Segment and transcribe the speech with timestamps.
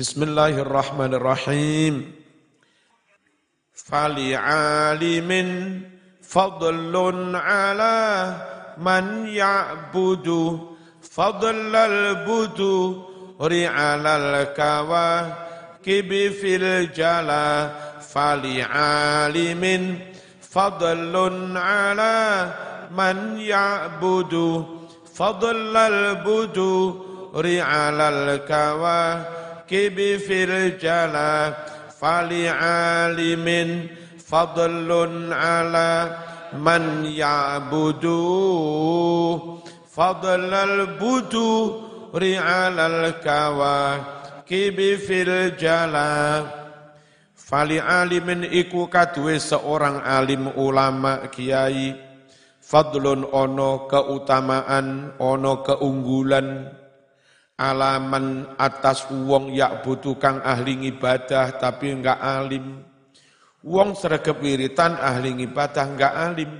[0.00, 2.08] Bismillahirrahmanirrahim.
[3.68, 5.84] Fali alimin
[6.24, 8.00] fadlun ala
[8.80, 10.72] man ya'budu.
[11.04, 12.96] Fadlal budu
[13.44, 15.36] ri'alal kawa
[29.70, 30.18] kibi
[30.82, 31.54] jala
[31.94, 33.86] fali alimin
[34.18, 36.10] fadlun ala
[36.58, 38.18] man ya'budu.
[39.90, 41.54] Fadlal budu
[42.10, 43.78] ri'alal kawa
[44.42, 46.50] kibi fil jala.
[47.38, 51.94] Fali alimin iku kaduwe seorang alim ulama kiai.
[52.58, 56.79] Fadlun ono keutamaan ono keunggulan
[57.60, 62.80] alaman atas wong yak butuh kang ahli ibadah tapi enggak alim.
[63.60, 66.50] Wong sregep wiritan ahli ibadah enggak alim.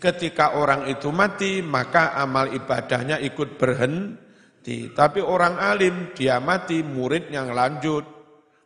[0.00, 4.88] Ketika orang itu mati, maka amal ibadahnya ikut berhenti.
[4.96, 8.08] Tapi orang alim, dia mati, muridnya lanjut.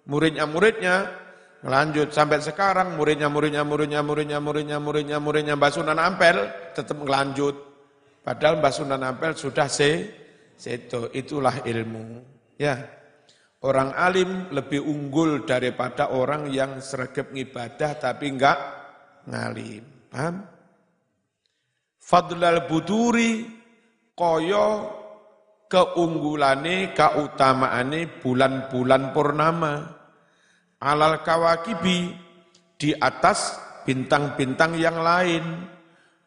[0.06, 1.10] Muridnya muridnya
[1.64, 6.36] lanjut sampai sekarang muridnya muridnya muridnya muridnya muridnya muridnya muridnya Mbak Sunan Ampel
[6.76, 7.56] tetap lanjut.
[8.22, 10.23] Padahal Mbak Sunan Ampel sudah se
[10.54, 12.22] Seto itulah ilmu.
[12.58, 12.78] Ya.
[13.64, 18.58] Orang alim lebih unggul daripada orang yang sergap ngibadah tapi enggak
[19.24, 19.84] ngalim.
[20.12, 20.44] Paham?
[21.96, 23.48] Fadlal buduri
[24.12, 24.68] koyo
[25.72, 29.74] keunggulane kautamaane bulan-bulan purnama
[30.84, 32.12] alal kawakibi
[32.76, 33.56] di atas
[33.88, 35.64] bintang-bintang yang lain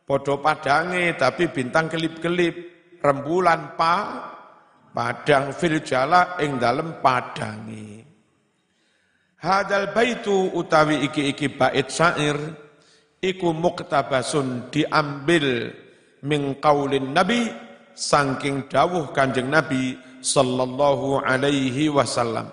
[0.03, 3.95] podo padange tapi bintang kelip-kelip rembulan pa
[4.93, 8.01] padang fil jala ing dalem padangi
[9.41, 12.37] hadal baitu utawi iki-iki bait syair
[13.21, 15.73] iku muktabasun diambil
[16.25, 17.49] min qaulin nabi
[17.97, 22.49] saking dawuh kanjeng nabi sallallahu alaihi wasallam.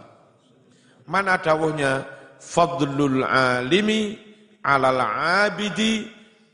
[1.05, 2.09] Mana dawuhnya?
[2.45, 4.21] Fadlul alimi
[4.61, 6.05] alal abidi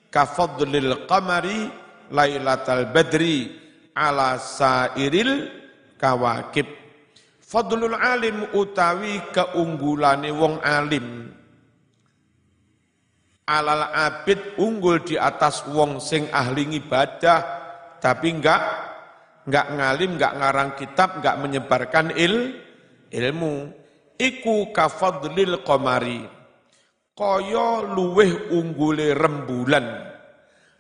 [0.07, 1.67] ka fadlil qamari
[2.15, 3.51] lailatal badri
[3.95, 5.51] ala sairil
[6.01, 6.67] kawakib.
[7.39, 11.35] Fadlul alim utawi keunggulane wong alim.
[13.51, 17.43] Alal abid unggul di atas wong sing ahli ibadah
[17.99, 18.63] tapi enggak
[19.51, 22.63] enggak ngalim, enggak ngarang kitab, enggak menyebarkan il
[23.11, 23.75] ilmu.
[24.15, 26.23] Iku kafadlil qamari.
[27.19, 29.87] Kaya luweh unggule rembulan.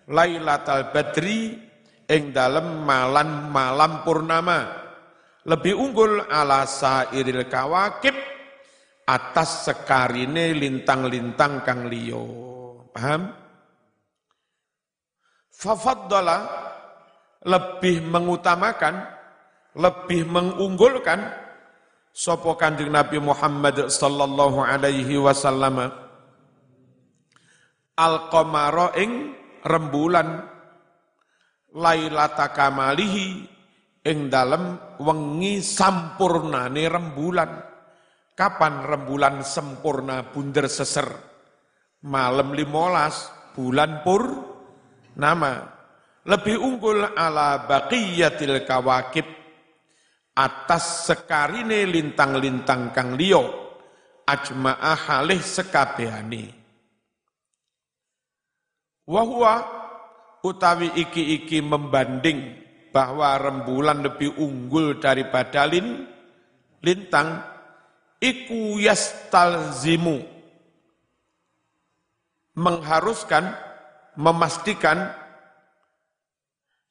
[0.06, 1.69] Lailatul Badri
[2.10, 4.82] ing dalem malam malam purnama.
[5.46, 8.12] Lebih unggul ala sairil kawakib
[9.08, 12.26] atas sekarine lintang-lintang kang liyo
[12.92, 13.30] paham?
[15.48, 16.38] Fafaddala
[17.46, 19.00] lebih mengutamakan
[19.76, 21.20] lebih mengunggulkan
[22.10, 25.88] sapa kanjeng Nabi Muhammad sallallahu alaihi wasallam
[27.94, 30.59] al-qamara ing rembulan
[31.74, 33.46] lailata kamalihi
[34.06, 37.52] ing dalem wengi sampurnane rembulan.
[38.34, 41.08] Kapan rembulan sempurna bunder seser?
[42.08, 44.24] Malam limolas bulan pur
[45.20, 45.60] nama
[46.24, 49.28] lebih unggul ala baqiyatil kawakib
[50.32, 53.44] atas sekarine lintang-lintang kang liyo
[54.24, 56.56] ajma'ah halih sekabehane.
[59.04, 59.80] Wahwa
[60.40, 62.56] utawi iki-iki membanding
[62.90, 66.08] bahwa rembulan lebih unggul daripada lin,
[66.82, 67.44] lintang,
[68.18, 70.18] iku yastalzimu,
[72.58, 73.54] mengharuskan,
[74.18, 75.14] memastikan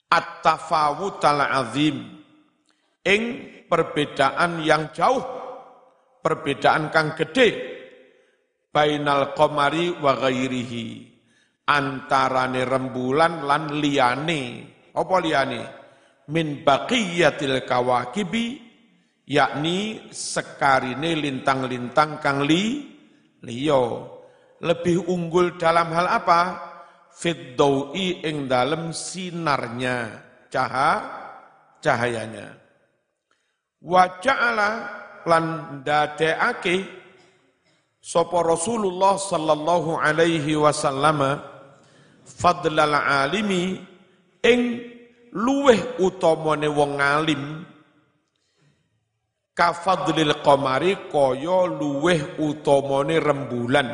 [0.08, 2.24] at-tafawutal azim,
[3.04, 3.22] ing
[3.68, 5.22] perbedaan yang jauh,
[6.24, 7.78] perbedaan kang gede,
[8.72, 11.19] bainal komari wa ghairihi
[11.70, 14.66] antarane rembulan lan liyane.
[14.98, 15.62] Apa liyane?
[16.34, 18.58] Min baqiyatil kawakibi
[19.30, 22.82] yakni sekarine lintang-lintang kang li
[23.46, 24.18] liyo
[24.66, 26.42] lebih unggul dalam hal apa?
[27.20, 27.58] Fit
[28.24, 30.92] ing dalam sinarnya caha
[31.84, 32.56] cahayanya.
[33.84, 34.70] Wa ja'ala
[35.28, 35.44] lan
[35.84, 36.84] dadeake
[38.00, 41.44] sapa Rasulullah sallallahu alaihi wasallam
[42.30, 43.82] fadlal alimi
[44.46, 44.62] ing
[45.34, 47.44] luweh utamane wong alim.
[49.58, 53.90] Kafadlil qamari kaya luweh utamane rembulan.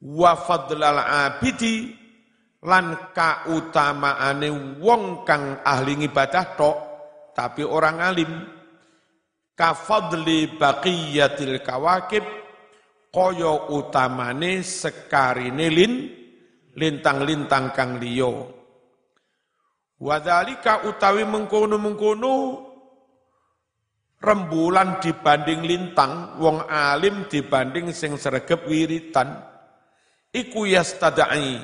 [0.00, 1.92] Wa fadlal abidi
[2.64, 6.76] lan kautamaane wong kang ahli ibadah tok
[7.36, 8.32] tapi orang alim.
[9.52, 12.24] Kafadli baqiyatil kawakib
[13.12, 16.21] kaya utamane sekarine lin
[16.76, 18.32] lintang-lintang kang liya
[20.02, 22.34] wadzalika utawi mengkono-mengkono
[24.22, 29.34] rembulan dibanding lintang, wong alim dibanding sing sregep wiritan,
[30.30, 31.58] iku yastadai.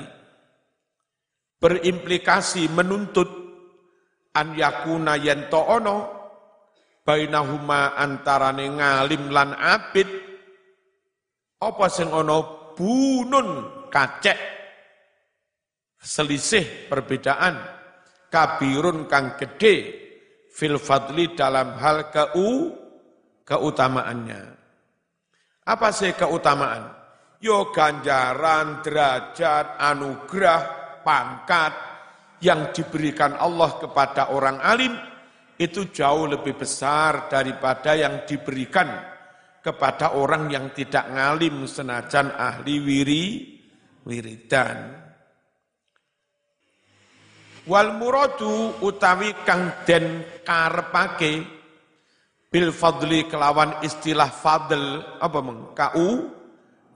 [1.59, 3.27] Berimplikasi menuntut
[4.35, 5.97] an yakuna yento ono
[7.03, 10.07] bainahuma antarane ngalim lan abid
[11.59, 13.47] apa sing ono bunun
[13.91, 14.58] kacek
[15.99, 17.59] selisih perbedaan
[18.31, 19.75] kabirun kang gede
[20.47, 22.73] fil fadli dalam hal keu
[23.43, 24.41] keutamaannya.
[25.69, 26.97] Apa sih keutamaan?
[27.39, 30.61] Yo ganjaran, derajat, anugerah,
[31.07, 31.73] pangkat
[32.43, 34.91] yang diberikan Allah kepada orang alim
[35.59, 38.87] itu jauh lebih besar daripada yang diberikan
[39.59, 43.25] kepada orang yang tidak ngalim senajan ahli wiri
[44.07, 44.98] wiridan.
[47.69, 51.45] Wal muradu utawi kang den karepake
[52.49, 56.33] bil fadli kelawan istilah fadl apa meng ku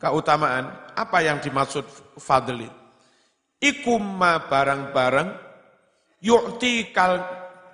[0.01, 1.85] keutamaan apa yang dimaksud
[2.17, 2.65] fadli?
[3.61, 5.29] Iku ma barang-barang
[6.25, 7.21] yukti kal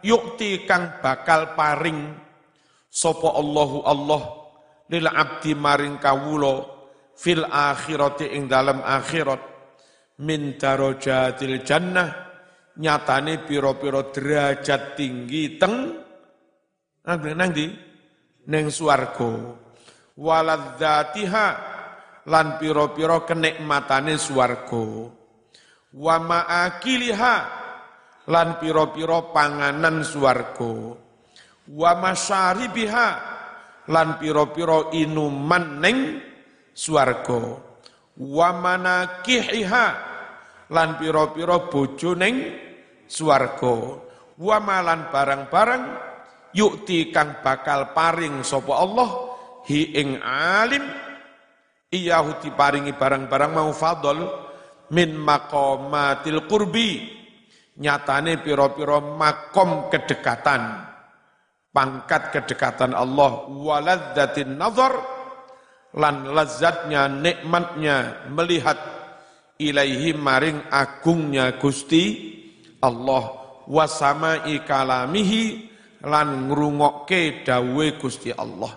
[0.04, 2.04] yukti kang bakal paring
[2.92, 4.24] sapa Allahu Allah
[4.92, 6.68] lil abdi maring kawula
[7.16, 9.40] fil akhirati ing dalam akhirat
[10.20, 12.29] min darajatil jannah
[12.80, 16.00] nyatane piro-piro derajat tinggi teng
[17.04, 17.68] nang di
[18.48, 19.60] neng swarga.
[20.20, 21.48] Waladzatiha
[22.28, 25.12] lan piro-piro kenikmatane swarga.
[25.90, 27.36] Wa maakiliha
[28.30, 30.96] lan piro-piro panganan swarga.
[31.70, 33.08] Wa masyaribiha
[33.90, 35.98] lan piro-piro inuman neng
[36.72, 37.42] swarga.
[38.20, 39.86] Wa manakihiha
[40.70, 42.69] lan piro-piro bojo neng
[43.10, 44.06] swarga.
[44.40, 45.84] Wa malan barang-barang
[46.54, 49.10] yukti kang bakal paring sapa Allah
[49.68, 50.82] hi ing alim
[51.92, 54.18] iyahu diparingi barang-barang mau fadl
[54.94, 57.06] min maqamatil qurbi
[57.78, 60.90] nyatane pira-pira makom kedekatan
[61.70, 64.94] pangkat kedekatan Allah waladzatin nazar
[65.94, 68.78] lan lazatnya nikmatnya melihat
[69.58, 72.38] ilaihi maring agungnya Gusti
[72.80, 73.24] Allah
[73.68, 75.70] wasamai kalamihi
[76.08, 78.72] lan ngrungokke dawe Gusti Allah.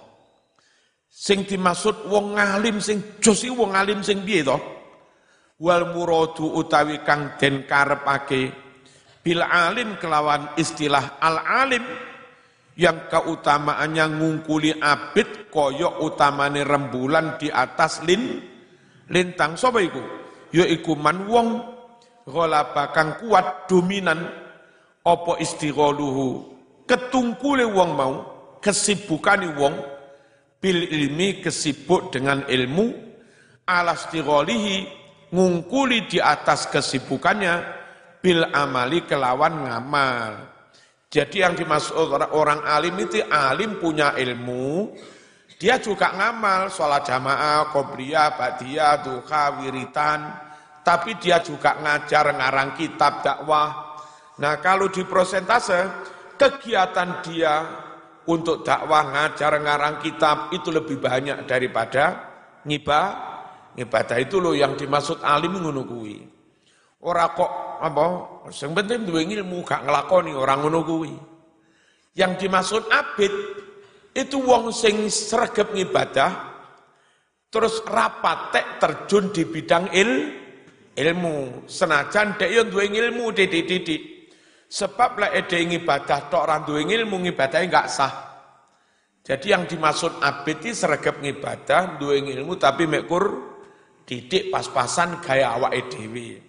[1.13, 4.59] Sing dimaksud wong ngalim sing jos wong alim sing piye to?
[5.63, 8.51] Wal muradu utawi kang den karepake
[9.23, 11.85] bil alim kelawan istilah al alim
[12.75, 18.43] yang keutamaannya ngungkuli abid koyo utamane rembulan di atas lin
[19.07, 20.03] lintang sapa iku?
[20.51, 20.67] Ya
[20.99, 21.49] man wong
[22.27, 24.21] ghalaba kang kuat dominan.
[25.03, 26.47] Apa istighaluhu?
[26.87, 28.15] Ketungkule wong mau
[28.63, 29.75] kesibukane wong.
[30.63, 32.87] Bil ilmi kesibuk dengan ilmu.
[33.67, 34.87] Ala istighalihi
[35.35, 37.83] ngungkuli di atas kesibukannya.
[38.23, 40.33] Bil amali kelawan ngamal.
[41.13, 44.95] Jadi yang dimaksud orang, orang alim itu alim punya ilmu.
[45.61, 50.42] Dia juga ngamal sholat jamaah, qobliyah, ba'diyah, duha, wiritan,
[50.83, 53.95] tapi dia juga ngajar ngarang kitab dakwah.
[54.43, 55.87] Nah kalau di prosentase
[56.35, 57.55] kegiatan dia
[58.27, 62.31] untuk dakwah ngajar ngarang kitab itu lebih banyak daripada
[62.67, 63.07] ngibah
[63.79, 66.19] ngibadah itu loh yang dimaksud alim ngono kuwi.
[67.03, 68.07] Kok apa
[68.55, 70.83] sing penting duwe ilmu gak nglakoni orang ngono.
[72.13, 73.33] Yang dimaksud abid
[74.13, 76.53] itu wong sing sregep ngibadah
[77.49, 80.42] terus rapatek terjun di bidang il
[80.97, 81.69] ilmu.
[81.69, 84.33] Senajan dek yo duwe ilmu titik-titik
[84.69, 88.15] sebab lah ede ibadah tok ora duwe ilmu ngibadahe enggak sah.
[89.23, 93.55] Jadi yang dimaksud abid seragam ngibadah duwe ilmu tapi mekur
[94.03, 96.43] didik pas-pasan gaya awake dhewe.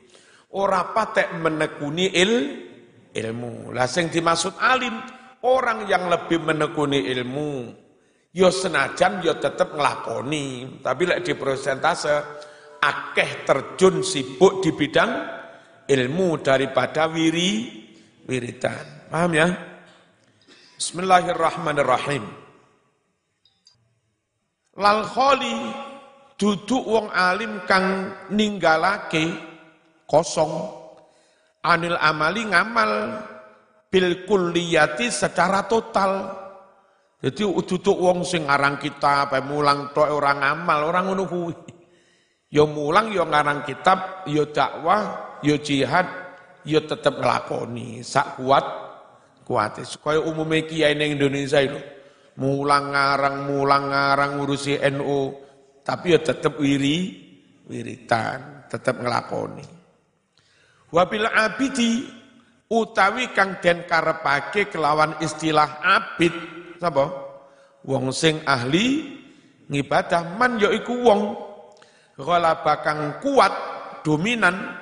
[0.57, 2.33] Ora patek menekuni il
[3.13, 3.73] ilmu.
[3.73, 4.97] Lah sing dimaksud alim
[5.43, 7.83] orang yang lebih menekuni ilmu
[8.33, 12.41] yo senajan yo tetep ngelakoni tapi lek di persentase
[12.83, 15.11] akeh terjun sibuk di bidang
[15.87, 17.83] ilmu daripada wiri
[18.27, 19.07] wiridan.
[19.07, 19.47] Paham ya?
[20.75, 22.23] Bismillahirrahmanirrahim.
[24.83, 25.55] Lal kholi
[26.35, 29.31] duduk wong alim kang ninggalake
[30.09, 30.49] kosong
[31.63, 32.91] anil amali ngamal
[33.87, 36.41] bil kulliyati secara total.
[37.23, 41.72] Jadi duduk wong sing ngarang kitab, mulang tok orang ngamal, orang ngono kuwi.
[42.53, 46.05] Ya mulang ya ngarang kitab, ya dakwah, ya jihad,
[46.61, 48.05] ya tetep nglakoni.
[48.05, 48.61] Sak kuat
[49.41, 49.81] kuat.
[49.81, 51.81] Kaya umumnya kiai ning Indonesia itu
[52.37, 55.37] mulang ngarang mulang ngarang ngurusi NU
[55.85, 57.21] tapi ya tetap wiri
[57.69, 59.67] wiritan tetap ngelakoni
[60.89, 62.09] wabil abidi
[62.73, 66.33] utawi kang den karepake kelawan istilah abid
[66.81, 67.21] sapa?
[67.83, 69.11] Wong sing ahli
[69.67, 71.21] ngibadah man ya iku wong
[72.17, 73.53] ghalaba kang kuat
[74.05, 74.77] dominan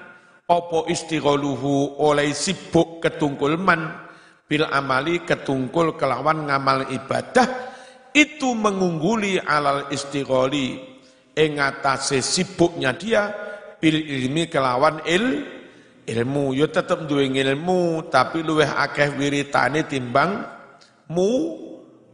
[0.47, 3.95] opo istighaluhu oleh sibuk ketungkul man
[4.51, 7.47] bil amali ketungkul kelawan ngamal ibadah
[8.11, 10.75] itu mengungguli alal istigholi
[11.31, 11.55] ing
[12.19, 13.31] sibuknya dia
[13.79, 15.47] bil ilmi kelawan il
[16.03, 16.51] ilmu.
[16.51, 20.43] Yo tetep duwe ilmu tapi luweh akeh wiritane timbang
[21.07, 21.31] mu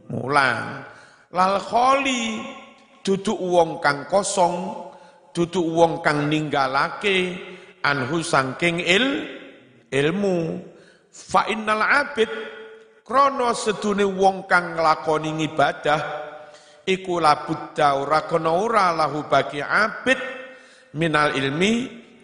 [0.06, 0.86] mulang.
[1.34, 2.40] Lal kholi
[3.02, 4.87] duduk wong kang kosong
[5.38, 7.38] duduk wong kang ninggalake
[7.86, 9.06] anhu sangking il
[9.86, 10.58] ilmu.
[11.14, 12.26] Fa innal abid
[13.06, 16.00] krono sedune wong kang nglakoni ibadah
[16.82, 20.18] iku labudda ora kono ora lahu bagi abid.
[20.98, 21.72] Minal ilmi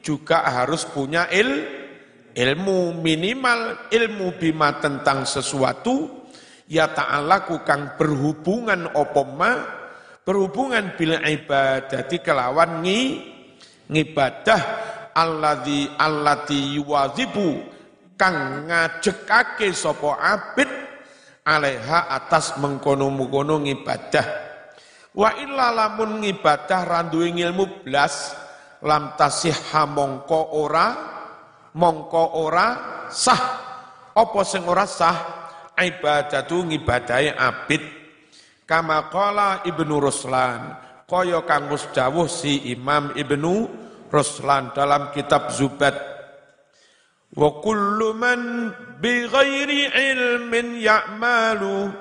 [0.02, 1.62] juga harus punya il
[2.34, 2.98] ilmu.
[2.98, 6.26] Minimal ilmu bima tentang sesuatu
[6.66, 9.83] ya ta'alaku kang berhubungan opoma
[10.24, 13.00] berhubungan bil ibadati kelawan ngi
[13.92, 14.60] ngibadah
[15.12, 17.60] alladzi allati yuwazibu
[18.16, 20.70] kang ngajekake sapa abid
[21.44, 24.26] alaiha atas mengkono-mengkono ngibadah.
[25.14, 28.34] Wa illa lamun ngibadah randuwe ilmu blas
[28.82, 30.86] lam tasihha mongko ora
[31.76, 32.66] mongko ora
[33.12, 33.42] sah.
[34.14, 35.16] Apa sing ora sah?
[35.74, 38.03] Ibadatu ngibadahe abid
[38.64, 40.72] Kama qala Ibnu Ruslan,
[41.04, 43.68] kaya kang wis dawuh si Imam Ibnu
[44.08, 45.92] Ruslan dalam kitab Zubat.
[47.36, 48.72] Wa kullu man
[49.04, 51.92] bi ghairi ilmin ya'malu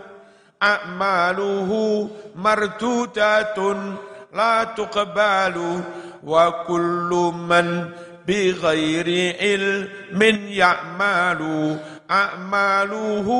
[0.61, 3.97] a'maluhu mardudatun
[4.31, 5.83] la tuqbalu
[6.23, 7.91] wa kullu man
[8.23, 11.75] bi ghairi ilmin ya'malu
[12.07, 13.39] a'maluhu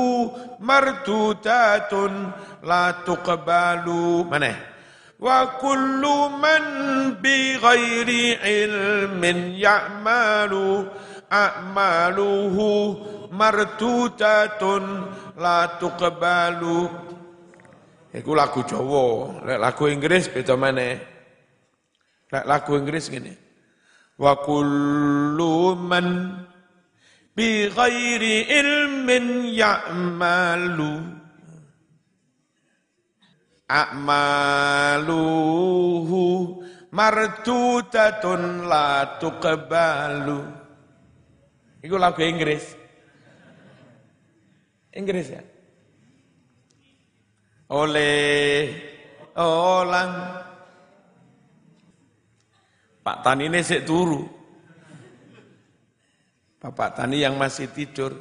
[0.64, 2.32] mardudatun
[2.64, 4.58] la tuqbalu mana ya?
[5.20, 6.64] wa kullu man
[7.20, 10.88] bi ghairi ilmin ya'malu
[11.28, 12.70] a'maluhu
[13.36, 14.84] mardudatun
[15.36, 16.88] la tuqbalu
[18.16, 20.96] iku lagu Jawa lek lagu Inggris beda mana?
[22.32, 23.36] lek lagu Inggris ngene
[24.16, 26.08] wa kullu man
[27.34, 31.02] bi ghairi ilmin ya'malu
[33.70, 35.02] a'maluhu
[36.94, 40.64] martudatun la tuqbalu
[41.84, 42.64] Iku lagu Inggris.
[44.96, 45.44] Inggris ya.
[47.76, 48.72] Oleh
[49.36, 50.12] Olan.
[53.04, 54.24] Pak Tani ini sik turu.
[56.64, 58.16] Bapak Tani yang masih tidur.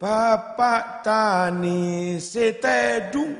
[0.00, 3.36] Bapak Tani setedung.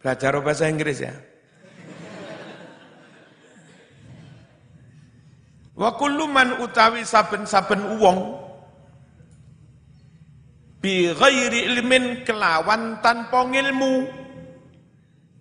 [0.00, 1.12] Belajar bahasa Inggris ya.
[5.76, 8.40] Wa kullu man utawi saben-saben wong
[10.80, 14.08] bi ghairi ilmin kelawan tanpa ilmu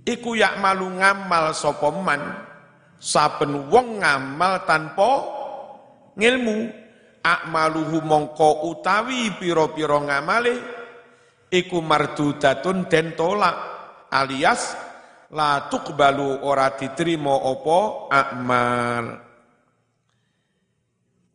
[0.03, 2.48] iku yak malu ngamal sapa man
[2.99, 5.11] saben wong ngamal tanpa
[6.19, 6.87] ngilmu.
[7.19, 10.55] Akmaluhu mongko utawi pira-pira ngamale
[11.51, 13.59] iku mardudatun den tolak
[14.07, 14.71] alias
[15.35, 19.05] la tuqbalu ora diterima apa akmal.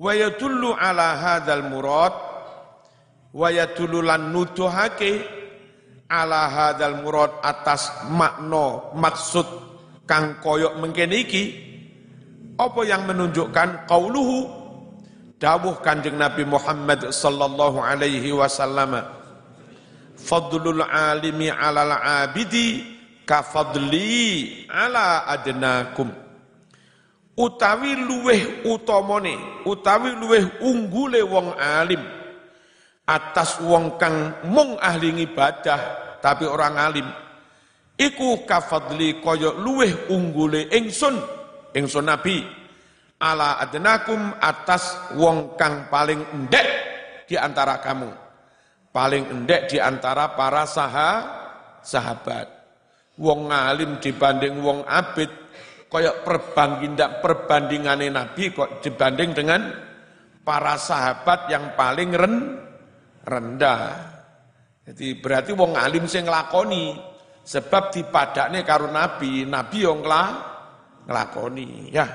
[0.00, 2.14] Wa yadullu ala hadzal murad
[3.37, 5.21] wa yadullu lan nuduhake
[6.09, 9.74] ala hadzal murad atas makna maksud
[10.04, 11.44] kang koyok mengkene iki
[12.54, 14.62] apa yang menunjukkan qauluhu?
[15.34, 19.02] Dawuh Kanjeng Nabi Muhammad sallallahu alaihi wasallam
[20.14, 22.80] fadlul alimi alal abidi
[23.26, 26.08] ka fadli ala adnakum.
[27.34, 31.99] Utawi luweh utamane utawi luweh unggule wong alim
[33.04, 35.80] atas wong kang mung ahli ibadah
[36.23, 37.08] tapi orang alim
[37.98, 41.16] iku kafadli kaya luweh unggule ingsun
[41.74, 42.42] ingsun nabi.
[43.18, 46.66] Ala adnakum atas wong kang paling endek
[47.24, 48.10] di antara kamu.
[48.94, 51.10] Paling endek di antara para saha,
[51.80, 52.46] sahabat.
[53.18, 55.30] Wong alim dibanding wong abid
[55.86, 59.70] kaya perbanding perbandingane nabi kok dibanding dengan
[60.42, 62.34] para sahabat yang paling ren,
[63.22, 63.82] rendah.
[64.90, 67.13] Jadi berarti wong alim sing nglakoni
[67.44, 70.00] Sebab dipadakne karo Nabi, Nabi yang
[71.04, 71.92] ngelakoni.
[71.92, 72.08] Ya,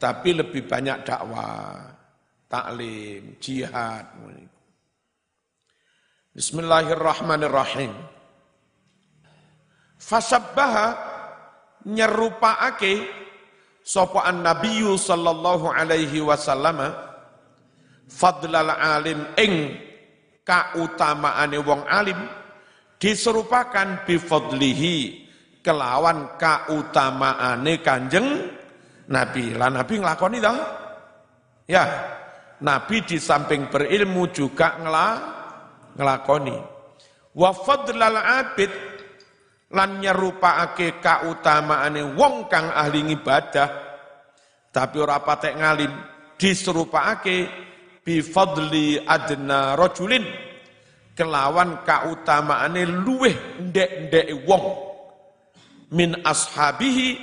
[0.00, 1.92] tapi lebih banyak dakwah,
[2.48, 4.08] taklim, jihad.
[6.32, 7.92] Bismillahirrahmanirrahim.
[9.96, 10.86] Fasabbaha
[11.88, 13.08] nyerupaake
[13.80, 16.92] sapa an-nabiyyu sallallahu alaihi wasallam
[18.10, 19.80] fadlal alim ing
[20.44, 22.18] kautamaane wong alim
[22.96, 25.26] diserupakan bifadlihi
[25.60, 28.26] kelawan kautamaane kanjeng
[29.10, 29.54] Nabi.
[29.54, 30.58] Lah Nabi ngelakoni dong?
[31.66, 31.84] Ya,
[32.62, 35.08] Nabi di samping berilmu juga ngela,
[35.98, 36.56] ngelakoni.
[37.36, 38.72] Wa fadlal abid
[39.74, 43.68] lan nyerupaake kautamaane wong kang ahli ibadah
[44.70, 45.90] tapi ora patek ngalim
[46.38, 47.48] diserupake
[48.06, 50.22] bi fadli adna rajulin
[51.16, 54.64] kelawan kautamaane luweh ndek-ndek wong
[55.96, 57.16] min ashabihi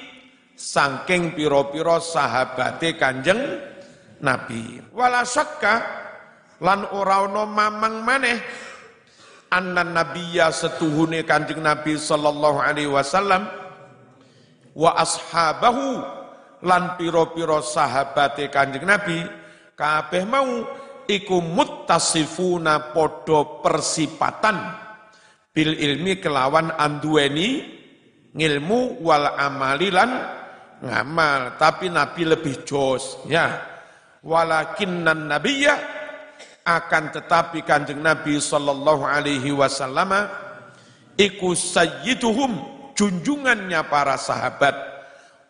[0.57, 3.41] sangking piro-piro sahabate Kanjeng
[4.23, 4.81] Nabi.
[4.95, 5.73] Wala syakka
[6.63, 8.39] lan ora ana mamang maneh
[9.53, 13.45] anna nabiyya setuhune Kanjeng Nabi sallallahu alaihi wasallam
[14.73, 16.01] wa ashabahu
[16.65, 19.21] lan piro-piro sahabate Kanjeng Nabi
[19.77, 20.65] kabeh mau
[21.07, 24.81] iku muttasifuna podo persipatan.
[25.53, 27.61] Bil ilmi kelawan andueni
[28.33, 30.11] ngilmu wal amalilan
[30.81, 31.55] ngamal.
[31.61, 33.71] Tapi nabi lebih jos ya.
[34.23, 35.75] Walakinnan nabiyya
[36.63, 40.15] akan tetapi kanjeng nabi sallallahu alaihi wasallam
[41.19, 42.51] iku sayyiduhum
[42.95, 44.95] junjungannya para sahabat.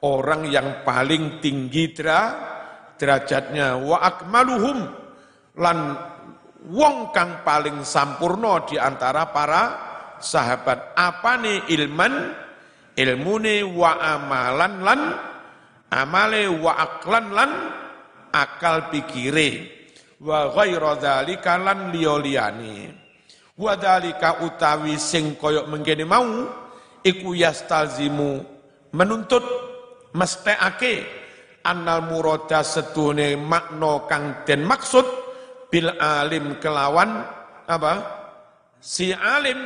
[0.04, 5.02] Orang yang paling tinggi derajatnya wa akmaluhum
[5.59, 5.79] lan
[6.69, 9.63] wong kang paling sampurno di antara para
[10.23, 10.95] sahabat.
[10.95, 12.13] Apa nih ilman?
[12.93, 15.01] Ilmune wa amalan lan
[15.89, 17.51] amale wa aklan lan
[18.29, 19.65] akal pikire
[20.21, 22.93] wa ghaira dzalika lan liyoliyane.
[23.57, 26.45] Wa dzalika utawi sing koyok mengkene mau
[27.01, 28.45] iku yastalzimu
[28.93, 29.41] menuntut
[30.13, 31.01] mestekake
[31.65, 35.22] annal murada setune makna kang den maksud
[35.73, 37.25] bil alim kelawan
[37.65, 37.93] apa?
[38.77, 39.57] Si alim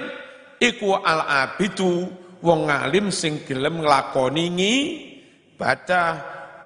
[0.56, 2.08] iku al abidu
[2.40, 4.48] wong alim sing gelem nglakoni
[5.60, 6.04] baca.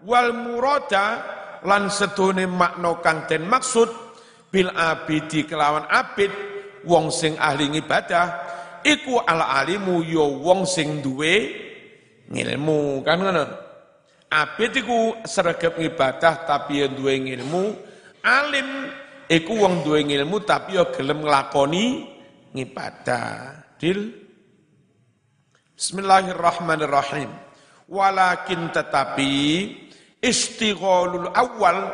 [0.06, 1.06] Wal murada
[1.65, 3.89] lan sedune makna kang den maksud
[4.54, 6.30] bil abidi kelawan abid
[6.86, 8.25] wong sing ahli ibadah
[8.82, 11.34] iku al alimu yo wong sing duwe
[12.30, 13.01] ngilmu.
[13.01, 13.45] Kan ngono?
[14.30, 17.89] Abid iku sregep ibadah tapi yo duwe ngilmu.
[18.21, 19.01] Alim
[19.32, 22.04] iku wong duwe ilmu tapi yo gelem nglakoni
[22.52, 23.63] ngibadah.
[23.80, 24.12] Dil
[25.74, 27.32] Bismillahirrahmanirrahim.
[27.89, 29.34] Walakin tetapi
[30.22, 31.89] istighalul awal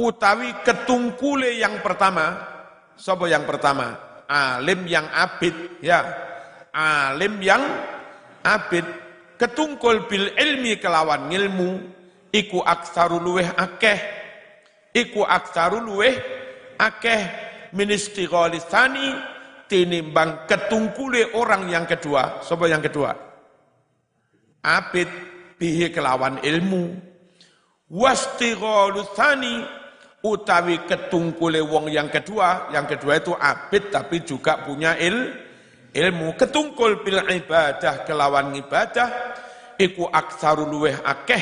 [0.00, 2.48] utawi ketungkule yang pertama.
[2.98, 3.94] Sopo yang pertama?
[4.26, 6.02] Alim yang abid, ya.
[6.74, 7.62] Alim yang
[8.42, 8.82] abid
[9.38, 11.70] ketungkul bil ilmi kelawan ilmu
[12.34, 13.98] iku aksaru luweh akeh
[14.92, 16.39] iku aksaru luweh
[16.80, 17.22] akeh
[17.76, 19.12] ministiqalisani
[19.68, 22.40] tinimbang ketungkule orang yang kedua.
[22.40, 23.12] Sopo yang kedua?
[24.64, 25.08] Abid
[25.60, 26.96] bihi kelawan ilmu.
[27.90, 29.66] Wastighalusani
[30.24, 32.72] utawi ketungkule wong yang kedua.
[32.72, 35.30] Yang kedua itu abid tapi juga punya il,
[35.94, 36.34] ilmu.
[36.34, 39.36] Ketungkul bil ibadah kelawan ibadah.
[39.80, 41.40] Iku aksaru luweh akeh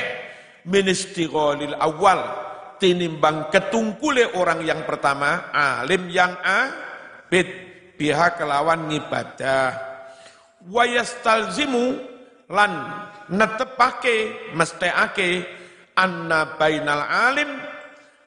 [0.63, 2.48] ministighalil awal
[2.79, 7.47] tinimbang ketungkule orang yang pertama, alim yang abid,
[7.99, 9.75] pihak kelawan ngibadah.
[10.71, 11.99] Wayastalzimu
[12.51, 12.73] lan
[13.29, 15.45] netepake, mesteake,
[15.99, 17.51] anna bainal alim,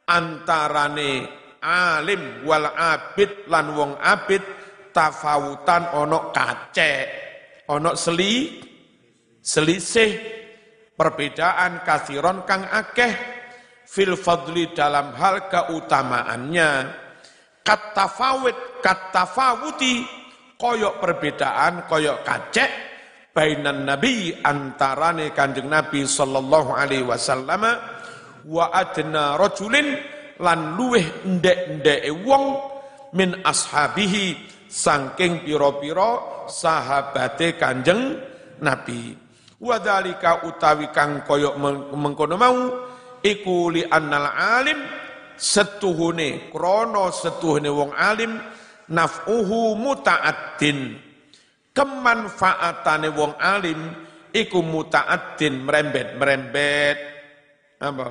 [0.05, 1.27] antarane
[1.63, 4.43] alim wal abid lan wong abid,
[4.91, 6.93] tafawutan ono kace,
[7.71, 8.59] ono seli,
[9.39, 10.11] selisih,
[10.99, 13.30] perbedaan kasiron kang akeh,
[13.91, 16.69] fil fadli dalam hal keutamaannya.
[17.61, 20.07] Katafawit katafawuti
[20.55, 22.71] koyok perbedaan koyok kacek
[23.35, 27.61] bainan nabi antarane kanjeng nabi sallallahu alaihi wasallam
[28.49, 29.93] wa adna rajulin
[30.41, 32.45] lan luweh ndek-ndeke wong
[33.13, 38.17] min ashabihi sangking piro-piro sahabate kanjeng
[38.63, 39.13] nabi.
[39.61, 41.53] Wadalika utawi kang koyok
[41.93, 42.57] mengkono mau
[43.21, 44.79] iku li annal alim
[45.37, 48.37] setuhune krono setuhune wong alim
[48.91, 51.09] naf'uhu muta'addin.
[51.71, 53.79] Kemanfaatane wong alim
[54.35, 56.97] iku muta'addin merembet-merembet.
[57.81, 58.07] Apa?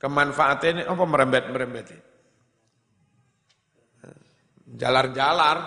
[0.00, 1.86] Kemanfaatannya apa merembet-merembet?
[4.72, 5.58] Jalar-jalar.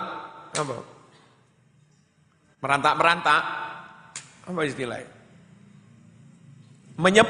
[0.52, 0.76] Apa?
[2.60, 3.42] Merantak-merantak.
[4.46, 5.10] Apa istilahnya?
[6.96, 7.28] Menyep,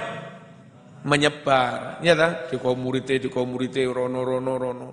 [1.07, 2.03] menyebar.
[2.03, 2.51] Ya ta?
[2.51, 4.89] Di komurite, di komurite, rono, rono, rono.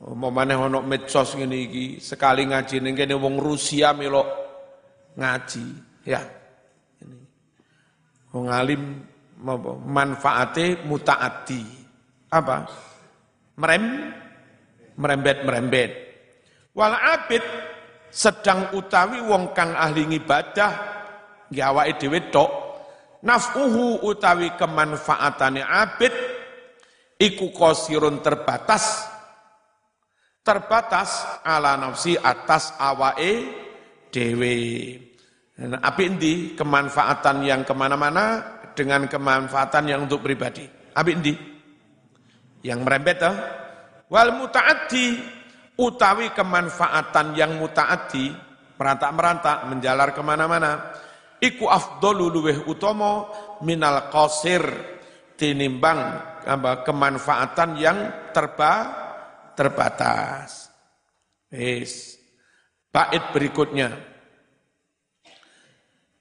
[0.00, 4.28] Mau mana ono medsos ngene iki, sekali ngaji ning kene wong Rusia melok
[5.12, 5.64] ngaji,
[6.08, 6.24] ya.
[7.04, 7.20] Ini.
[8.32, 8.96] Wong alim
[9.84, 11.60] manfaate mutaati.
[12.32, 12.64] Apa?
[13.60, 13.84] Merem
[14.96, 15.90] merembet merembet.
[16.72, 17.44] Wal abid
[18.08, 20.72] sedang utawi wong kang ahli ibadah
[21.52, 22.18] nggih awake dhewe
[23.24, 26.12] naf'uhu utawi kemanfaatane abid
[27.20, 29.06] iku kosirun terbatas
[30.40, 33.32] terbatas ala nafsi atas awake
[34.10, 34.56] dewe.
[35.60, 38.40] Nah, api endi kemanfaatan yang ke mana-mana
[38.72, 40.64] dengan kemanfaatan yang untuk pribadi.
[40.96, 41.34] Api endi?
[42.64, 43.36] Yang merembet toh?
[44.08, 45.20] Wal mutaati
[45.76, 48.32] utawi kemanfaatan yang mutaati
[48.80, 50.96] merantak-merantak menjalar ke mana-mana
[51.40, 53.26] iku afdalu luweh utama
[53.64, 54.62] minal qasir
[55.40, 56.00] tinimbang
[56.44, 57.98] apa, kemanfaatan yang
[58.36, 58.72] terba
[59.56, 60.68] terbatas.
[61.50, 62.20] Wis.
[62.90, 63.90] Bait berikutnya.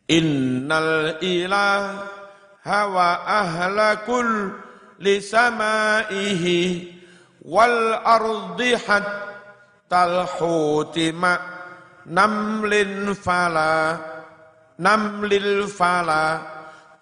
[0.10, 4.58] Innal ilaha wa ahlakul
[4.97, 6.91] lisamaihi
[7.45, 11.38] wal ardi hatta huti ma
[12.10, 14.01] namlin fala
[14.79, 16.39] namlil fala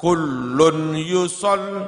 [0.01, 1.85] kullun yusalli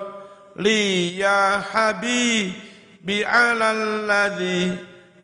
[1.18, 4.78] ya habibi ala alladhi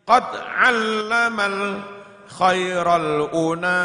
[0.10, 0.26] qad
[0.58, 1.86] allamal
[2.34, 3.78] khairal una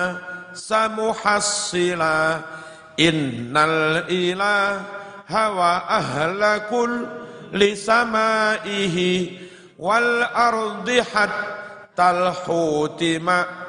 [0.57, 2.49] samuhassila
[2.97, 9.37] innal ilaha wa ahla kulli samaihi
[9.77, 13.69] wal ardi hatta al hutima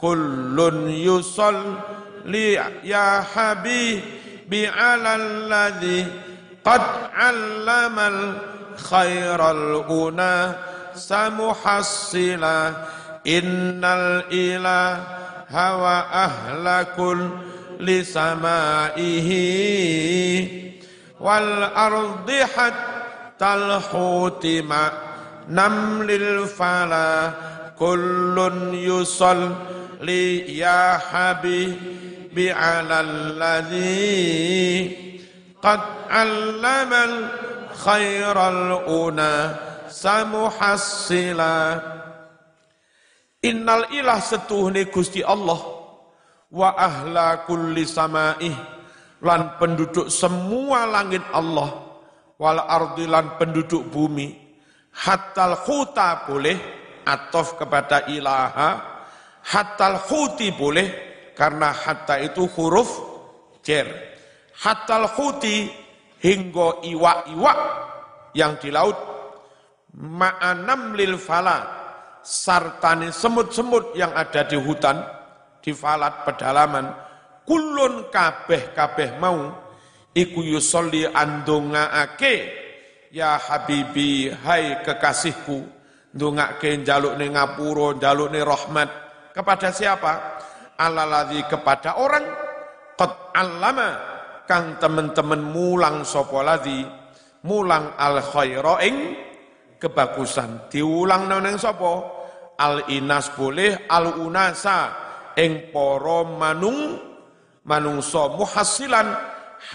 [0.00, 6.04] namlil fala kullun yusalli ya habibi ala alladhi
[6.60, 6.82] qad
[7.16, 8.20] allamal
[8.76, 10.54] khairal una
[10.92, 12.76] samuhassila
[13.24, 17.30] innal ilaha wa ahlakul
[17.80, 19.40] lisamaihi
[21.20, 24.92] wal ardi hatta al hutima
[25.48, 26.44] namlil
[29.96, 33.96] yusalli ya habibi ala alladhi
[35.60, 35.80] qad
[36.10, 37.16] allamal
[37.72, 39.56] khairal una
[39.88, 41.80] samuhassila
[43.46, 45.60] Innal ilah setuhne Gusti Allah
[46.50, 48.50] wa ahla kulli samaih
[49.22, 51.70] lan penduduk semua langit Allah
[52.42, 54.34] wal ardi lan penduduk bumi
[54.98, 56.58] hatal khuta boleh
[57.06, 58.95] atof kepada ilaha
[59.46, 60.88] hatal huti boleh
[61.36, 62.90] karena hatta itu huruf
[63.62, 63.86] jer.
[64.56, 65.68] Hatal huti
[66.24, 67.52] hingga iwa-iwa
[68.32, 68.96] yang di laut.
[69.96, 71.64] Ma'anam lil fala
[72.20, 75.00] sartani semut-semut yang ada di hutan
[75.60, 76.86] di falat pedalaman.
[77.46, 79.54] Kulun kabeh-kabeh mau
[80.10, 82.34] iku yusolli andongaake
[83.14, 85.62] ya habibi hai kekasihku
[86.16, 89.05] ndongake njalukne ngapura, njalukne rahmat
[89.36, 90.40] kepada siapa?
[90.80, 92.24] Alaladzi kepada orang.
[92.96, 93.88] Qad allama
[94.48, 96.80] kang teman-teman mulang sapa ladzi?
[97.44, 98.96] Mulang al khaira ing
[99.76, 100.72] kebagusan.
[100.72, 102.16] Diulang nang sapa?
[102.56, 104.96] Al inas boleh al unasa
[105.36, 106.96] ing para manung
[107.68, 109.12] manungsa muhasilan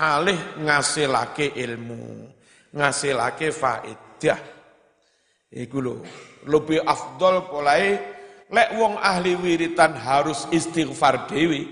[0.01, 2.25] halih ngasilake ilmu
[2.73, 4.41] ngasilake faedah.
[5.51, 5.95] Iku lho
[6.49, 7.99] lebih afdol polai
[8.51, 11.65] lek wong ahli wiritan harus istighfar dewi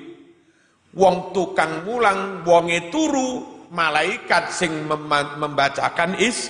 [0.96, 6.50] wong tukang mulang wonge turu malaikat sing membacakan is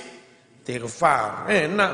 [0.70, 1.50] istighfar.
[1.50, 1.90] Enak.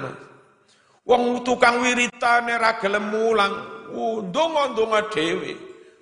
[1.07, 3.55] Wong tukang wiritane ra gelem mulang,
[3.95, 5.53] ndonga-ndonga dhewe.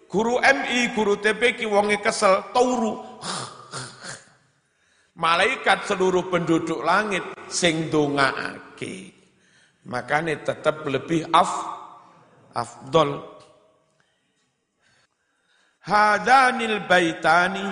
[0.09, 3.05] Guru MI, guru TPQ wonge kesel turu.
[5.25, 9.12] Malaikat seluruh penduduk langit sing dongaake.
[9.85, 11.84] Makanya tetap lebih af
[12.55, 13.21] afdol.
[15.85, 17.67] Hadanil baitani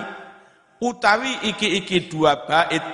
[0.77, 2.85] utawi iki-iki dua bait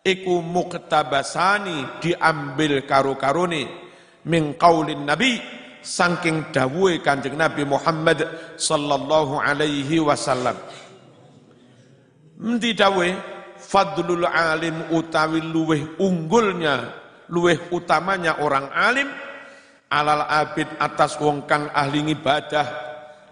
[0.00, 3.68] iku muktabasani diambil karo-karone
[4.24, 5.36] min qaulin nabi
[5.84, 8.24] saking dawuhe Kanjeng Nabi Muhammad
[8.56, 10.56] sallallahu alaihi wasallam.
[12.40, 13.12] Endi dawuhe
[13.60, 16.96] fadlul alim utawi luweh unggulnya
[17.28, 19.08] luweh utamanya orang alim
[19.90, 22.66] alal abid atas wong kang ahli ibadah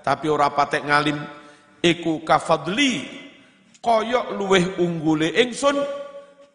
[0.03, 1.18] tapi ora patek ngalim
[1.81, 3.07] iku kafadli
[3.79, 5.79] koyok luweh unggule ingsun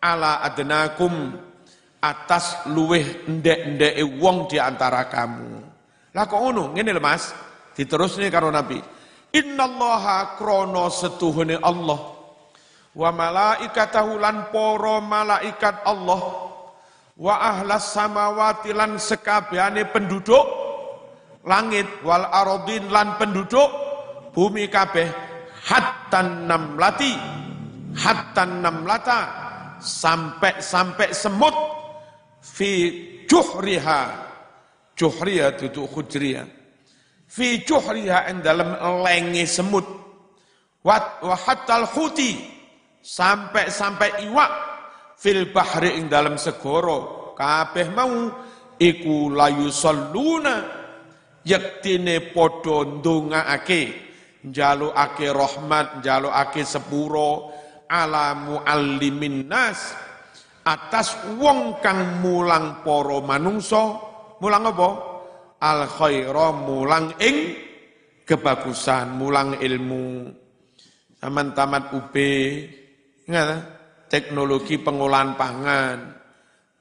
[0.03, 1.31] ala adnakum
[2.03, 5.63] atas luweh ndek-ndeke wong di antara kamu.
[6.11, 6.75] Lah kok ngono?
[6.75, 7.31] Ngene lho Mas.
[7.73, 8.77] Karo Nabi.
[9.33, 12.13] Innallaha krana setuhune Allah
[12.93, 16.52] wa malaikatahu lan para malaikat Allah
[17.19, 20.45] wa ahlas samawati lan sekabehane penduduk
[21.45, 23.69] langit wal aradin lan penduduk
[24.34, 25.06] bumi kabeh
[25.69, 27.13] hatta namlati
[27.93, 29.19] hatta namlata
[29.78, 31.54] sampai-sampai semut
[32.41, 32.71] fi
[33.30, 34.02] juhriha
[34.97, 36.43] juhriha itu khujriha
[37.30, 38.73] fi juhriha yang dalam
[39.06, 39.86] lengi semut
[40.82, 40.97] wa
[41.38, 42.41] hatal huti
[43.06, 44.72] sampai-sampai iwak
[45.17, 48.30] fil bahri ing dalam segoro kabeh mau
[48.78, 50.56] iku layu salluna
[51.43, 53.82] yaktine padha ndongaake
[54.43, 57.52] njalukake rahmat njalukake sepuro
[57.88, 59.95] ala muallimin nas
[60.63, 63.99] atas wong kang mulang para manungsa.
[64.39, 64.89] Mulang apa?
[65.63, 67.56] Al khaira mulang ing
[68.28, 70.28] kebagusan mulang ilmu.
[71.23, 72.15] Zaman tamat UB
[73.23, 73.72] ingat
[74.13, 75.97] teknologi pengolahan pangan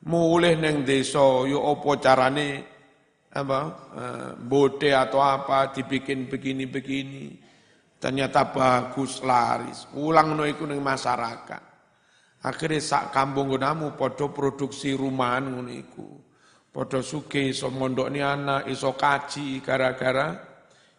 [0.04, 2.68] mulih neng desa yo opo carane
[3.32, 3.60] apa
[3.96, 7.52] eh, bote atau apa dibikin begini-begini
[8.02, 9.86] Ternyata bagus, laris.
[9.94, 11.62] Ulang no iku ning masyarakat.
[12.42, 16.10] Akhirnya sak kampung namu podo produksi rumahan ngono iku.
[16.74, 20.34] Podo suke iso mondokne anak, iso kaji gara-gara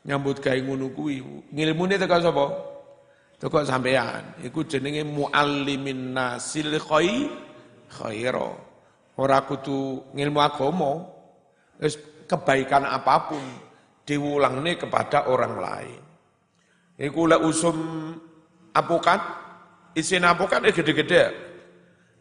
[0.08, 1.20] nyambut gawe ngono kuwi.
[1.52, 2.46] Ngilmune teko sapa?
[3.44, 4.40] Teko sampean.
[4.40, 7.28] Iku jenenge muallimin nasil khair
[7.92, 8.56] khaira.
[9.20, 11.04] Ora kudu ngilmu agama.
[11.76, 13.44] Wis kebaikan apa pun
[14.08, 16.02] diulangne kepada orang lain.
[16.96, 17.76] Iku lek usum
[18.72, 19.20] apukat,
[19.92, 21.24] isin eh gede-gede.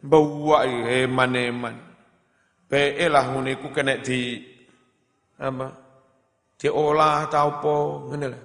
[0.03, 1.79] Bawa eman-eman.
[2.67, 4.43] Be lah ngene iku kena di
[5.39, 5.71] apa?
[6.59, 7.75] Diolah atau apa
[8.11, 8.43] ngene lah.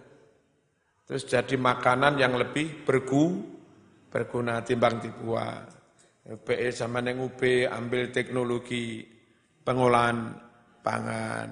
[1.09, 3.41] Terus jadi makanan yang lebih bergu,
[4.13, 5.65] berguna timbang dibuat.
[6.29, 9.01] PE sama neng UB ambil teknologi
[9.65, 10.37] pengolahan
[10.85, 11.49] pangan,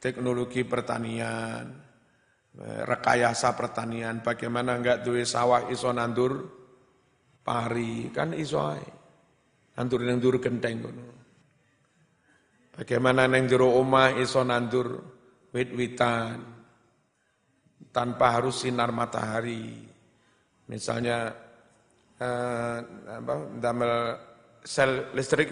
[0.00, 1.68] teknologi pertanian,
[2.88, 6.40] rekayasa pertanian, bagaimana enggak duwe sawah iso nandur
[7.44, 8.88] pari, kan iso ae.
[9.76, 11.06] Nandur nandur genteng ngono.
[12.80, 14.88] Bagaimana neng jero omah iso nandur
[15.52, 16.59] wit-witan
[17.90, 19.86] tanpa harus sinar matahari.
[20.70, 21.34] Misalnya
[22.18, 22.78] eh,
[23.10, 23.94] apa, damel
[24.62, 25.50] sel listrik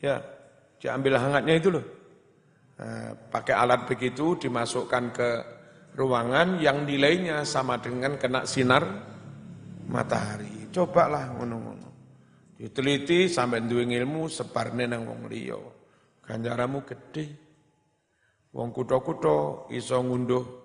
[0.00, 0.20] ya
[0.80, 1.84] diambil hangatnya itu loh.
[2.74, 5.30] Eh, pakai alat begitu dimasukkan ke
[5.94, 8.82] ruangan yang nilainya sama dengan kena sinar
[9.86, 10.68] matahari.
[10.74, 11.88] Cobalah ngono-ngono.
[12.58, 15.58] Diteliti sampai duwe ilmu separne nang wong liya.
[16.24, 17.26] Ganjaramu gede.
[18.54, 20.63] Wong kutha-kutha iso ngunduh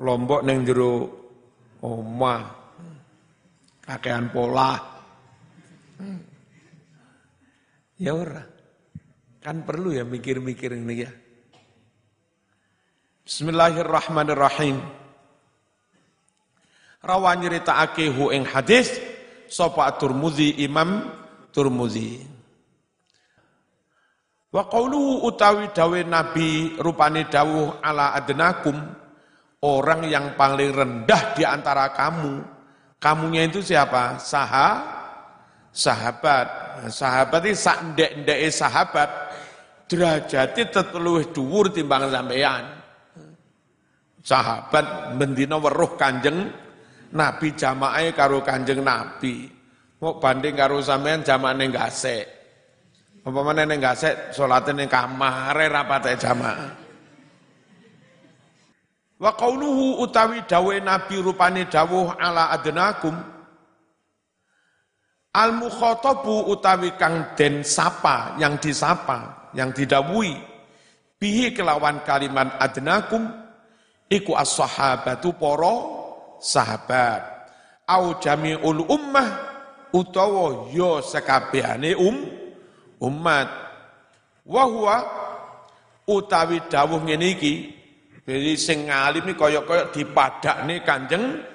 [0.00, 1.08] lombok neng jero
[1.80, 2.42] omah.
[3.86, 4.74] Kakean pola.
[7.96, 8.42] Ya ora.
[9.40, 11.10] Kan perlu ya mikir-mikir ini ya.
[13.22, 14.82] Bismillahirrahmanirrahim.
[17.06, 18.98] Rawan nyeritakake hu ing hadis
[19.46, 21.06] sapa Turmuzi Imam
[21.54, 22.26] Turmuzi.
[24.50, 28.74] Wa qawluhu utawi dawe Nabi rupane dawuh ala adnakum
[29.64, 32.42] orang yang paling rendah di antara kamu.
[33.00, 34.20] Kamunya itu siapa?
[34.20, 34.82] Saha
[35.72, 36.48] sahabat.
[36.92, 39.08] Sahabat itu sak ndek-ndeke sahabat
[39.88, 42.76] derajate tetep luwih dhuwur timbang sampeyan
[44.26, 46.50] sahabat mendina weruh kanjeng
[47.14, 49.46] Nabi jamaah karo kanjeng Nabi.
[50.02, 52.26] Mau banding karo sampean jamaane gasek.
[53.22, 56.85] Apa mana ning gasek salate ning kamar rapate jamaah.
[59.16, 63.16] Wa qauluhu utawi dawe Nabi rupane dawuh ala adnakum
[65.36, 70.32] Al mukhatabu utawi kang den sapa, yang disapa, yang didawui
[71.20, 73.28] bihi kelawan kalimat adnakum
[74.08, 75.76] iku as-sahabatu para
[76.40, 77.20] sahabat.
[77.84, 79.28] Au jami'ul ummah
[79.92, 82.16] utawa yo ya sekabehane um
[83.04, 83.52] umat.
[84.48, 84.96] Wa huwa
[86.08, 87.75] utawi dawuh ngene iki
[88.26, 91.46] jadi sing ngalim iki kaya-kaya dipadakne Kanjeng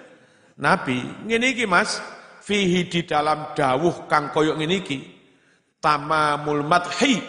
[0.56, 1.04] Nabi.
[1.28, 2.00] Ngene iki Mas,
[2.40, 5.04] fihi di dalam dawuh kang kaya ngene iki.
[5.84, 7.20] Tamamul madhi.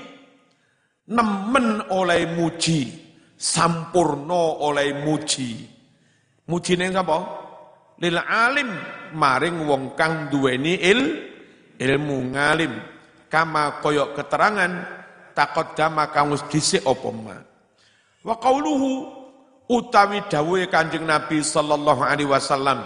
[1.11, 2.87] Nemen oleh muji.
[3.35, 5.67] Sampurno oleh muji.
[6.47, 7.19] Muji ning sapa?
[7.99, 8.71] Lil alim.
[9.13, 11.01] Maring wong kang duweni il
[11.83, 12.79] ilmu ngalim.
[13.27, 14.71] Kama koyok keterangan
[15.35, 17.11] takot dama kang wis dhisik apa
[18.23, 18.39] wa
[19.73, 22.85] utawi dawuhe Kanjeng Nabi sallallahu alaihi wasallam.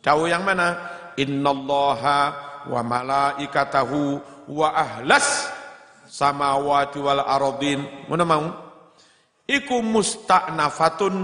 [0.00, 0.96] Dawuh yang mana?
[1.20, 2.20] Innallaha
[2.64, 4.16] wa malaikatahu
[4.48, 5.52] wa ahlas
[6.08, 8.46] samawati wal aradin mana mau?
[9.44, 11.14] Iku musta'nafatun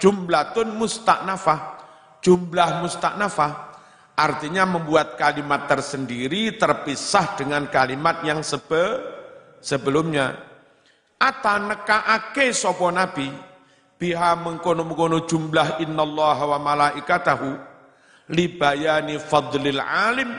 [0.00, 1.58] jumlatun musta'nafah
[2.20, 3.70] jumlah musta'nafah
[4.20, 9.00] Artinya membuat kalimat tersendiri terpisah dengan kalimat yang sebe,
[9.64, 10.36] sebelumnya.
[11.16, 13.32] Ata nekaake sopo nabi
[14.00, 17.52] biha mengkono-mengkono jumlah innallaha wa malaikatahu
[18.32, 20.32] libayani fadlil alim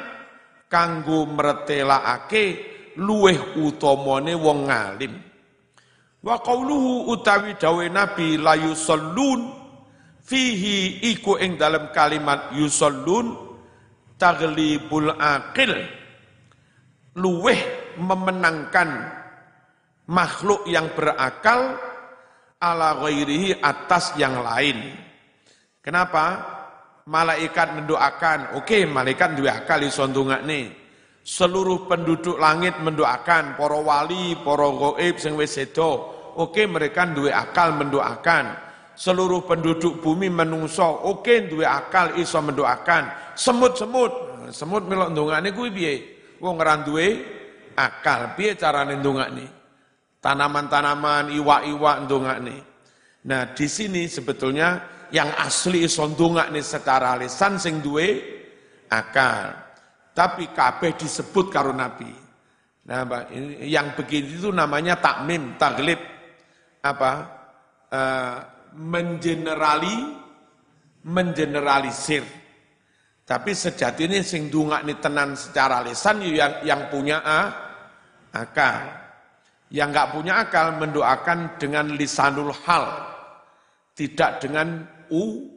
[0.65, 2.43] kanggo mretelaake
[2.97, 5.13] luweh utamane wong ngalim.
[6.25, 9.53] Wa qauluhu utawi dawe nabi la yusallun
[10.25, 13.37] fihi iku ing dalam kalimat yusallun
[14.17, 15.73] taglibul akil
[17.17, 17.59] luweh
[17.97, 18.89] memenangkan
[20.09, 21.90] makhluk yang berakal
[22.61, 24.93] ala ghairihi atas yang lain.
[25.81, 26.25] Kenapa?
[27.09, 30.69] Malaikat mendoakan, oke okay, malaikat dua akal iso nih.
[31.25, 36.05] Seluruh penduduk langit mendoakan, para wali, para goib sing Oke
[36.37, 38.69] okay, mereka dua akal mendoakan.
[38.93, 40.85] Seluruh penduduk bumi menungso.
[41.09, 43.33] Oke okay, duwe akal iso mendoakan.
[43.33, 44.13] Semut-semut.
[44.53, 45.93] Semut melok ndongane kuwi piye?
[46.37, 47.07] Wong ora duwe
[47.75, 48.37] akal.
[48.37, 49.60] Piye carane ndongane
[50.21, 52.57] tanaman-tanaman iwak-iwak ndongane
[53.25, 58.39] nah di sini sebetulnya yang asli iso ndongane secara lisan sing duwe
[58.91, 59.55] akal.
[60.11, 62.11] Tapi kabeh disebut karo nabi.
[62.87, 63.07] Nah
[63.63, 65.99] yang begini itu namanya takmim taglib.
[66.83, 67.11] Apa?
[67.91, 68.37] Uh,
[68.75, 70.19] mengenerali
[71.03, 72.23] mengeneralisir.
[73.27, 77.39] Tapi sejatinya sing ini tenan secara lisan yang yang punya a,
[78.35, 79.00] akal.
[79.71, 82.91] Yang nggak punya akal mendoakan dengan lisanul hal,
[83.95, 85.47] tidak dengan u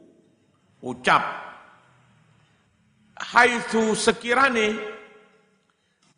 [0.79, 1.23] ucap.
[3.15, 4.75] Haitsu sekirane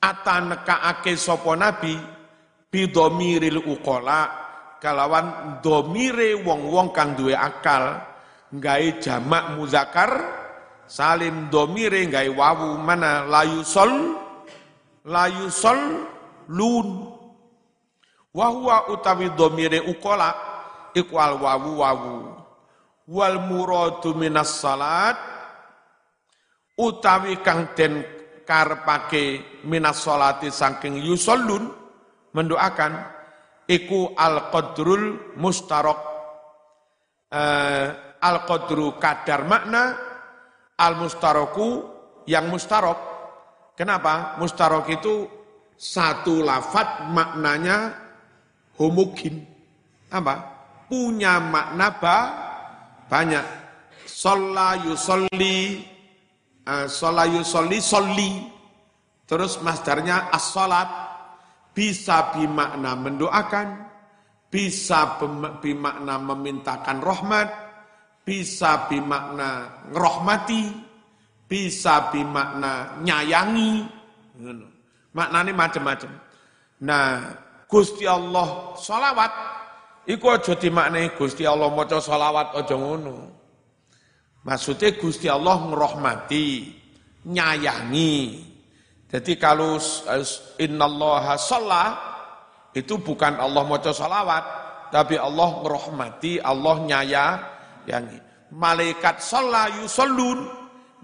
[0.01, 1.97] atanekaake sapa nabi
[2.69, 4.29] bidomiril uqala
[4.77, 7.97] kalawan domire wong-wong kang duwe akal
[8.53, 10.11] gawe jamak muzakar
[10.85, 14.21] salim domire gawe wawu mana layu sol
[15.01, 16.05] layu sol
[16.53, 17.16] lun
[18.35, 20.35] wahwa utawi domire ukola
[20.97, 22.15] ikwal wawu wawu.
[23.07, 25.15] Wal muradu minas salat
[26.75, 28.03] utawi kang den
[28.43, 31.71] karepake minas salati saking yusallun
[32.31, 32.93] mendoakan
[33.67, 35.99] iku al-qadrul mustarok.
[37.27, 37.91] Uh,
[38.23, 39.99] al-qadru kadar makna
[40.79, 41.83] al-mustaroku
[42.29, 42.97] yang mustarok.
[43.75, 44.39] Kenapa?
[44.41, 45.27] mustarok itu
[45.77, 48.06] satu lafat maknanya
[48.77, 49.43] homogen
[50.07, 50.55] apa?
[50.87, 52.17] punya makna ba,
[53.11, 53.43] banyak
[54.07, 55.83] sholla yusolli
[56.63, 58.31] uh, sholla yusolli solli
[59.27, 60.87] terus masdarnya as-sholat
[61.77, 63.85] bisa bimakna mendoakan,
[64.49, 65.21] bisa
[65.61, 67.53] bimakna memintakan rahmat,
[68.25, 70.73] bisa bimakna ngerohmati,
[71.45, 73.85] bisa bimakna nyayangi.
[75.13, 76.11] Maknanya macam-macam.
[76.81, 77.05] Nah,
[77.67, 79.31] Gusti Allah salawat,
[80.07, 83.35] iku aja dimaknai Gusti Allah maca salawat aja ngono.
[84.47, 86.71] Maksudnya Gusti Allah ngerohmati,
[87.27, 88.47] nyayangi,
[89.07, 89.79] jadi kalau
[90.59, 91.95] innallaha sholat,
[92.75, 94.43] itu bukan Allah maca salawat,
[94.91, 97.25] tapi Allah merahmati, Allah nyaya
[97.87, 98.03] yang
[98.51, 100.51] malaikat sholat yusallun,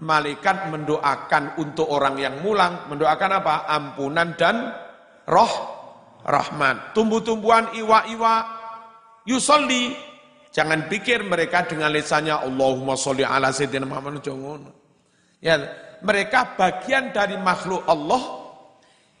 [0.04, 3.64] malaikat mendoakan untuk orang yang mulang, mendoakan apa?
[3.72, 4.68] Ampunan dan
[5.24, 5.73] roh
[6.24, 6.96] rahmat.
[6.96, 8.34] Tumbuh-tumbuhan iwa-iwa
[9.28, 9.92] yusolli.
[10.54, 14.70] Jangan pikir mereka dengan lisannya Allahumma sholli ala sayyidina Muhammad jangan.
[15.42, 15.60] Ya,
[16.00, 18.44] mereka bagian dari makhluk Allah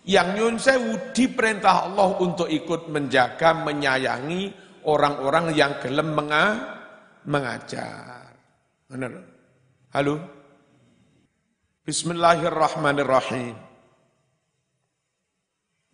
[0.06, 4.52] yang nyun sewu diperintah Allah untuk ikut menjaga, menyayangi
[4.86, 6.14] orang-orang yang gelem
[7.24, 8.30] mengajar.
[8.86, 9.12] Benar.
[9.90, 10.20] Halo?
[11.84, 13.73] Bismillahirrahmanirrahim.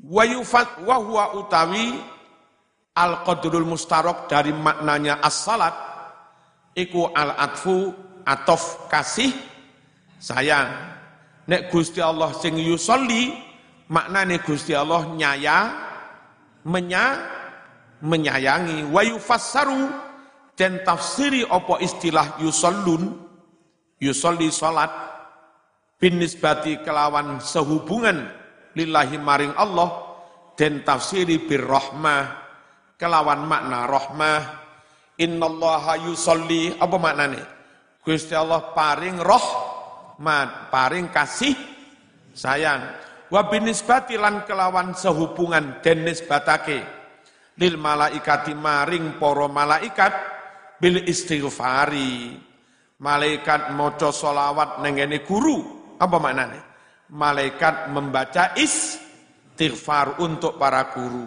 [0.01, 2.01] Wa yufat wa huwa utawi
[2.97, 5.77] al-qadrul mustarok dari maknanya as-salat
[6.73, 7.93] iku al-atfu
[8.25, 9.33] atof kasih
[10.17, 10.97] sayang.
[11.51, 13.35] Nek Gusti Allah sing yusolli
[13.91, 15.59] maknane Gusti Allah nyaya
[16.65, 17.27] menya
[18.01, 19.91] menyayangi wa yufassaru
[20.57, 23.17] dan tafsiri opo istilah yusallun
[24.01, 24.89] yusolli salat
[26.01, 28.40] bin nisbati kelawan sehubungan
[28.75, 30.11] lillahi maring Allah
[30.55, 32.23] dan tafsiri bir rahmah
[33.01, 34.41] kelawan makna rahmah
[35.17, 37.45] innallaha yusolli apa maknanya?
[38.01, 41.57] Gusti Allah paring rahmat paring kasih
[42.33, 42.81] sayang.
[43.31, 46.83] Wa binisbati lan kelawan sehubungan dan nisbatake.
[47.61, 50.13] Lil malaikati maring poro malaikat
[50.83, 52.35] bil istighfari.
[53.01, 55.57] Malaikat maca solawat nengene guru
[55.97, 56.70] apa maknanya
[57.11, 61.27] malaikat membaca istighfar untuk para guru.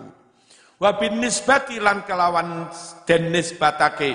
[0.79, 2.67] Wa bin nisbati lan kelawan
[3.07, 4.11] den nisbatake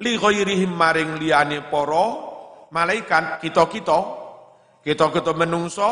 [0.00, 2.06] li ghairihim maring liyane para
[2.72, 4.22] malaikat kita-kita
[4.82, 5.90] kita-kita menungso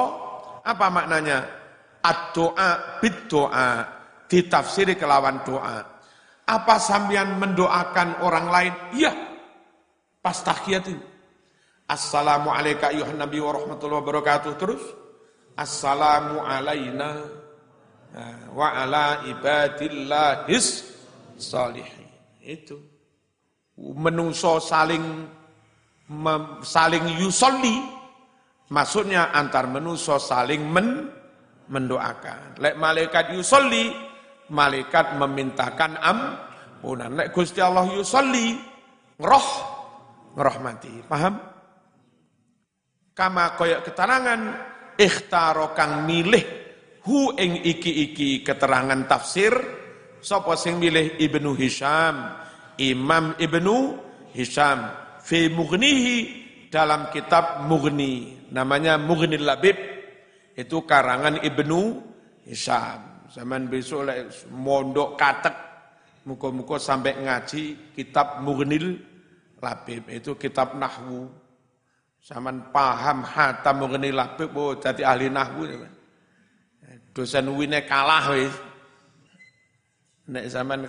[0.67, 1.39] apa maknanya?
[2.01, 3.85] Ad-doa bid-doa
[4.25, 5.85] ditafsiri kelawan doa.
[6.49, 8.73] Apa sambian mendoakan orang lain?
[8.97, 9.13] Iya.
[10.21, 11.05] Pas tahiyat ini.
[11.87, 14.53] Assalamualaikum ayuhan nabi wa rahmatullahi wabarakatuh.
[14.59, 14.83] Terus
[15.61, 17.21] Assalamu alaina
[18.57, 20.89] wa ala ibadillahis
[21.37, 22.09] salihin.
[22.41, 22.81] Itu.
[23.77, 25.29] Menungso saling
[26.65, 27.77] saling yusolli,
[28.73, 31.13] maksudnya antar menungso saling men,
[31.69, 32.57] mendoakan.
[32.57, 33.93] Lek malaikat yusolli,
[34.49, 37.21] malaikat memintakan ampunan.
[37.21, 38.57] Lek Gusti Allah yusolli,
[39.21, 39.49] ngeroh,
[40.41, 41.05] ngerahmati.
[41.05, 41.37] Paham?
[43.13, 44.70] Kama koyak keterangan
[45.01, 45.73] ikhtaro
[46.05, 46.45] milih
[47.09, 49.57] hu ing iki-iki keterangan tafsir
[50.21, 52.37] sapa sing milih Ibnu Hisham?
[52.81, 53.97] Imam Ibnu
[54.37, 54.89] Hisham
[55.25, 59.77] fi mughnihi dalam kitab Mughni namanya Mughnil Labib.
[60.57, 61.81] Itu karangan Ibnu
[62.45, 63.29] Hisham.
[63.31, 65.57] Zaman besok lek mondok katek
[66.27, 68.97] muka-muka sampai ngaji kitab Mughnil
[69.61, 70.09] Labib.
[70.09, 71.29] Itu kitab nahwu
[72.21, 75.65] Saman paham hatam mengenai labib, oh jadi ahli nahwu.
[77.17, 78.55] Dosen wine kalah wis.
[80.31, 80.87] Nek zaman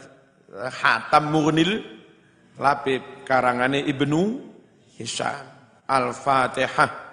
[0.54, 1.82] hatam mughnil
[2.60, 4.44] labib karangane Ibnu
[5.00, 5.48] Hisham.
[5.88, 7.11] Al-Fatihah.